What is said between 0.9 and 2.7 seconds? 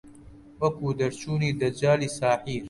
دەرچوونی دەجاڵی ساحیر